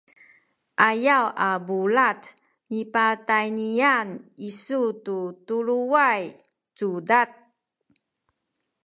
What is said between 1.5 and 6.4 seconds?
bulad nipatayniyan isu tu tuluway